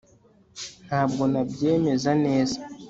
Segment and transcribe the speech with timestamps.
[0.87, 2.57] ntabwo nabyemeza neza